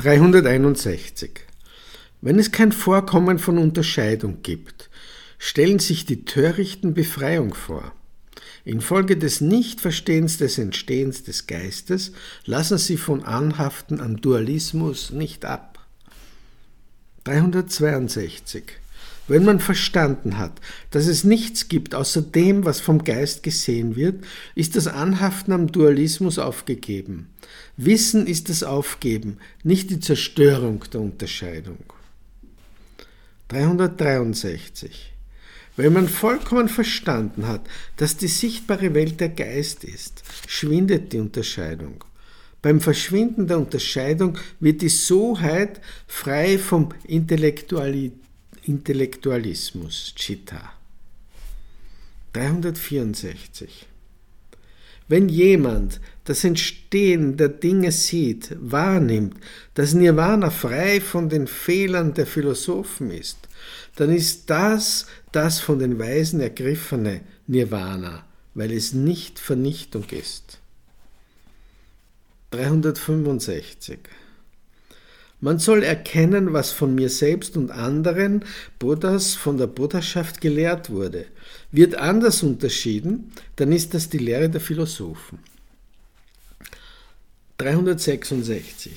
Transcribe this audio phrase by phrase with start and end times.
[0.00, 1.40] 361.
[2.22, 4.88] Wenn es kein Vorkommen von Unterscheidung gibt,
[5.38, 7.92] stellen sich die Törichten Befreiung vor.
[8.64, 12.12] Infolge des Nichtverstehens des Entstehens des Geistes
[12.46, 15.86] lassen sie von Anhaften am Dualismus nicht ab.
[17.24, 18.79] 362.
[19.30, 20.60] Wenn man verstanden hat,
[20.90, 24.24] dass es nichts gibt außer dem, was vom Geist gesehen wird,
[24.56, 27.28] ist das Anhaften am Dualismus aufgegeben.
[27.76, 31.78] Wissen ist das Aufgeben, nicht die Zerstörung der Unterscheidung.
[33.46, 35.12] 363.
[35.76, 37.60] Wenn man vollkommen verstanden hat,
[37.98, 42.02] dass die sichtbare Welt der Geist ist, schwindet die Unterscheidung.
[42.62, 48.18] Beim Verschwinden der Unterscheidung wird die Soheit frei vom Intellektualität
[48.62, 50.72] Intellektualismus, Chitta.
[52.32, 53.86] 364.
[55.08, 59.34] Wenn jemand das Entstehen der Dinge sieht, wahrnimmt,
[59.74, 63.48] dass Nirvana frei von den Fehlern der Philosophen ist,
[63.96, 68.24] dann ist das das von den Weisen ergriffene Nirvana,
[68.54, 70.58] weil es nicht Vernichtung ist.
[72.52, 73.98] 365.
[75.40, 78.44] Man soll erkennen, was von mir selbst und anderen
[78.78, 81.26] Buddhas von der Buddhaschaft gelehrt wurde.
[81.72, 85.38] Wird anders unterschieden, dann ist das die Lehre der Philosophen.
[87.56, 88.92] 366.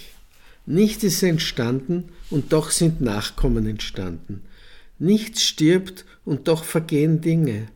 [0.65, 4.41] Nichts ist entstanden und doch sind Nachkommen entstanden.
[4.99, 7.67] Nichts stirbt und doch vergehen Dinge.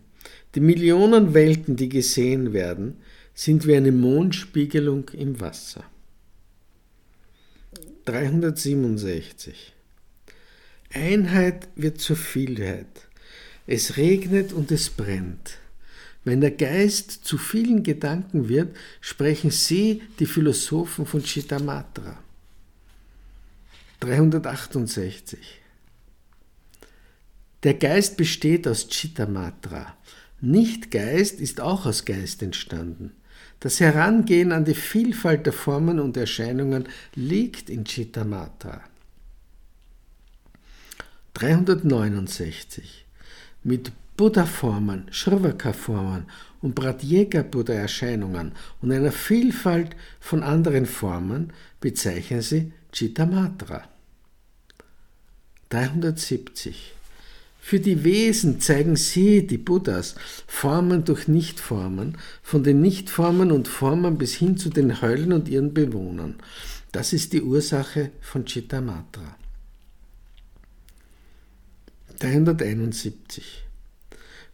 [0.56, 2.98] Die Millionen Welten, die gesehen werden,
[3.34, 5.84] sind wie eine Mondspiegelung im Wasser.
[8.08, 9.74] 367.
[10.94, 12.88] Einheit wird zur Vielheit.
[13.66, 15.58] Es regnet und es brennt.
[16.24, 22.18] Wenn der Geist zu vielen Gedanken wird, sprechen sie, die Philosophen von Chittamatra.
[24.00, 25.40] 368.
[27.64, 29.98] Der Geist besteht aus Chittamatra.
[30.40, 33.12] Nicht-Geist ist auch aus Geist entstanden.
[33.60, 38.82] Das Herangehen an die Vielfalt der Formen und Erscheinungen liegt in Chittamatra.
[41.34, 43.06] 369.
[43.64, 46.26] Mit Buddha-Formen, Shrivaka-Formen
[46.62, 53.84] und Pratyeka-Buddha-Erscheinungen und einer Vielfalt von anderen Formen bezeichnen sie Chittamatra.
[55.70, 56.97] 370.
[57.68, 60.16] Für die Wesen zeigen sie, die Buddhas,
[60.48, 65.74] Formen durch Nichtformen, von den Nichtformen und Formen bis hin zu den Höllen und ihren
[65.74, 66.36] Bewohnern.
[66.94, 69.36] Das ist die Ursache von Chittamatra.
[72.20, 73.66] 371.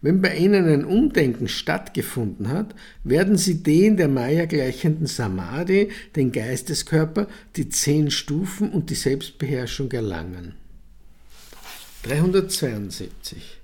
[0.01, 6.31] Wenn bei ihnen ein Umdenken stattgefunden hat, werden sie den der Maya gleichenden Samadhi, den
[6.31, 10.55] Geisteskörper, die zehn Stufen und die Selbstbeherrschung erlangen.
[12.03, 13.59] 372.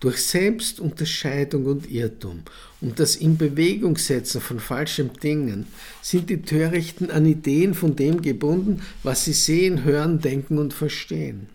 [0.00, 2.42] Durch Selbstunterscheidung und Irrtum
[2.80, 5.66] und das in Bewegung setzen von falschen Dingen
[6.00, 11.48] sind die Törichten an Ideen von dem gebunden, was sie sehen, hören, denken und verstehen.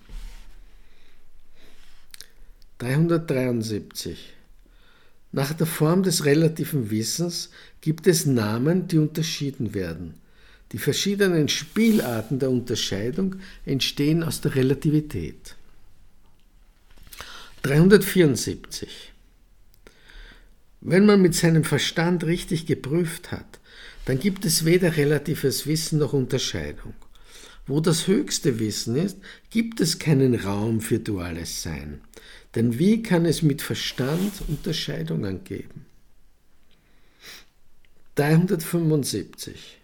[2.79, 4.34] 373.
[5.31, 10.16] Nach der Form des relativen Wissens gibt es Namen, die unterschieden werden.
[10.73, 15.56] Die verschiedenen Spielarten der Unterscheidung entstehen aus der Relativität.
[17.63, 19.13] 374.
[20.81, 23.62] Wenn man mit seinem Verstand richtig geprüft hat,
[24.03, 26.94] dann gibt es weder relatives Wissen noch Unterscheidung.
[27.66, 29.18] Wo das höchste Wissen ist,
[29.50, 32.02] gibt es keinen Raum für duales Sein.
[32.53, 35.85] Denn wie kann es mit Verstand Unterscheidungen geben?
[38.16, 39.79] 375.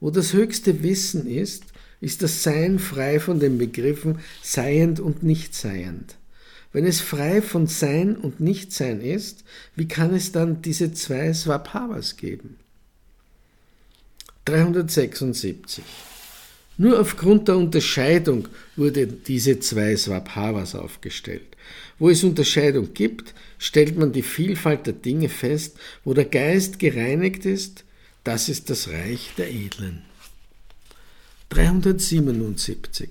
[0.00, 1.64] Wo das höchste Wissen ist,
[2.02, 6.16] ist das Sein frei von den Begriffen seiend und nicht seiend.
[6.74, 9.44] Wenn es frei von Sein und Nichtsein ist,
[9.76, 12.56] wie kann es dann diese zwei Swabhavas geben?
[14.46, 15.84] 376.
[16.76, 21.56] Nur aufgrund der Unterscheidung wurde diese zwei Swabhavas aufgestellt.
[22.00, 27.46] Wo es Unterscheidung gibt, stellt man die Vielfalt der Dinge fest, wo der Geist gereinigt
[27.46, 27.84] ist,
[28.24, 30.02] das ist das Reich der Edlen.
[31.50, 33.10] 377.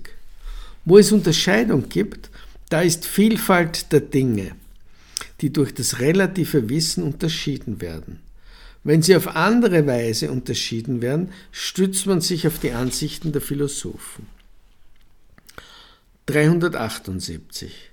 [0.84, 2.28] Wo es Unterscheidung gibt,
[2.74, 4.50] da ist Vielfalt der Dinge,
[5.40, 8.18] die durch das relative Wissen unterschieden werden.
[8.82, 14.26] Wenn sie auf andere Weise unterschieden werden, stützt man sich auf die Ansichten der Philosophen.
[16.26, 17.92] 378.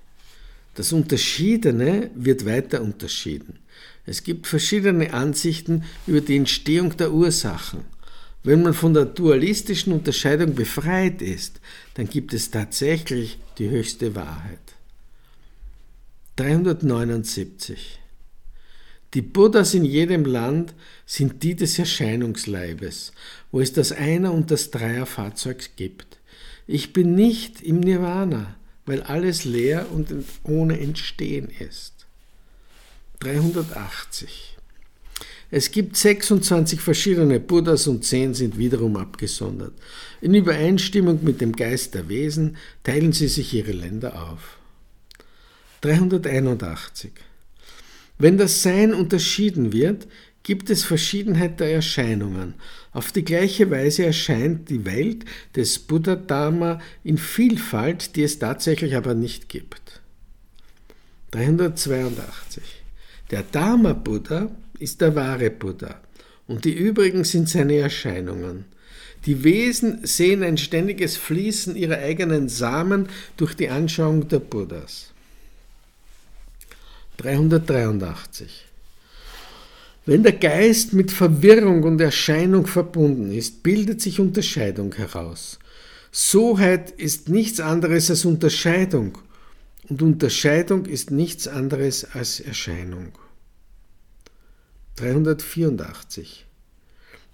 [0.74, 3.60] Das Unterschiedene wird weiter unterschieden.
[4.08, 7.82] Es gibt verschiedene Ansichten über die Entstehung der Ursachen.
[8.44, 11.62] Wenn man von der dualistischen Unterscheidung befreit ist,
[11.94, 14.71] dann gibt es tatsächlich die höchste Wahrheit.
[16.38, 18.00] 379.
[19.14, 20.74] Die Buddhas in jedem Land
[21.06, 23.12] sind die des Erscheinungsleibes,
[23.52, 26.20] wo es das Einer- und das Dreierfahrzeug gibt.
[26.68, 28.56] Ich bin nicht im Nirvana,
[28.86, 30.14] weil alles leer und
[30.44, 32.06] ohne Entstehen ist.
[33.20, 34.58] 380.
[35.54, 39.74] Es gibt 26 verschiedene Buddhas und 10 sind wiederum abgesondert.
[40.22, 44.61] In Übereinstimmung mit dem Geist der Wesen teilen sie sich ihre Länder auf.
[45.82, 47.12] 381.
[48.18, 50.08] Wenn das Sein unterschieden wird,
[50.44, 52.56] gibt es Verschiedenheit der Erscheinungen.
[52.94, 55.26] Auf die gleiche Weise erscheint die Welt
[55.56, 60.02] des Buddha-Dharma in Vielfalt, die es tatsächlich aber nicht gibt.
[61.32, 62.64] 382.
[63.30, 66.02] Der Dharma-Buddha ist der wahre Buddha
[66.48, 68.66] und die übrigen sind seine Erscheinungen.
[69.26, 73.08] Die Wesen sehen ein ständiges Fließen ihrer eigenen Samen
[73.38, 75.12] durch die Anschauung der Buddhas.
[77.18, 78.66] 383.
[80.06, 85.60] Wenn der Geist mit Verwirrung und Erscheinung verbunden ist, bildet sich Unterscheidung heraus.
[86.12, 89.18] Soheit ist nichts anderes als Unterscheidung
[89.88, 93.14] und Unterscheidung ist nichts anderes als Erscheinung.
[94.98, 96.46] 384.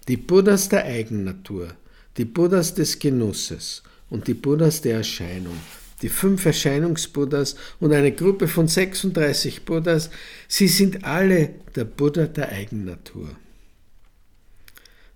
[0.06, 1.68] Die Buddhas der Eigennatur,
[2.16, 5.58] die Buddhas des Genusses und die Buddhas der Erscheinung
[6.02, 10.10] die fünf Erscheinungsbuddhas und eine Gruppe von 36 Buddhas,
[10.46, 13.30] sie sind alle der Buddha der Eigennatur.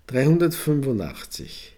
[0.08, 1.72] 385.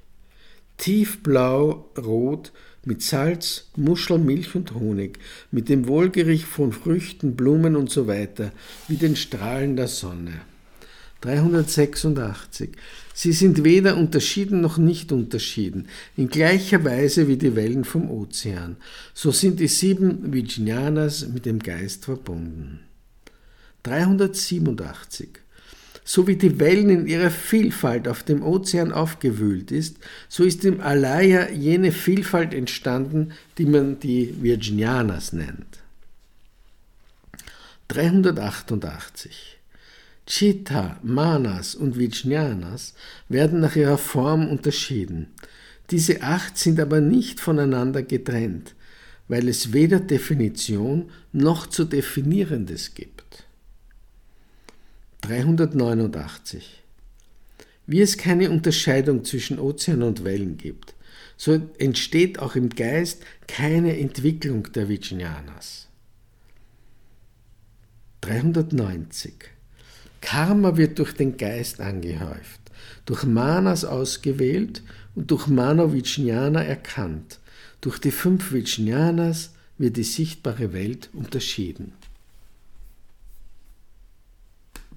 [0.76, 2.52] Tiefblau, rot,
[2.84, 5.18] mit Salz, Muschel, Milch und Honig,
[5.50, 8.52] mit dem Wohlgericht von Früchten, Blumen und so weiter,
[8.88, 10.40] wie den Strahlen der Sonne.
[11.24, 12.70] 386.
[13.14, 18.76] Sie sind weder unterschieden noch nicht unterschieden, in gleicher Weise wie die Wellen vom Ozean.
[19.14, 22.80] So sind die sieben Vijnanas mit dem Geist verbunden.
[23.84, 25.28] 387.
[26.04, 29.96] So wie die Wellen in ihrer Vielfalt auf dem Ozean aufgewühlt ist,
[30.28, 35.78] so ist im Alaya jene Vielfalt entstanden, die man die Vijnanas nennt.
[37.88, 39.53] 388.
[40.26, 42.94] Chitta, Manas und Vijnanas
[43.28, 45.28] werden nach ihrer Form unterschieden.
[45.90, 48.74] Diese acht sind aber nicht voneinander getrennt,
[49.28, 53.44] weil es weder Definition noch zu Definierendes gibt.
[55.22, 56.82] 389.
[57.86, 60.94] Wie es keine Unterscheidung zwischen Ozean und Wellen gibt,
[61.36, 65.88] so entsteht auch im Geist keine Entwicklung der Vijnanas.
[68.22, 69.53] 390.
[70.24, 72.60] Karma wird durch den Geist angehäuft,
[73.04, 74.82] durch Manas ausgewählt
[75.14, 77.40] und durch Manovijnana erkannt.
[77.82, 81.92] Durch die fünf Vijnanas wird die sichtbare Welt unterschieden.